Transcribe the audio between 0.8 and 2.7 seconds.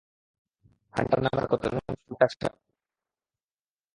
Hunter নামের কতজন student আছে আপনার?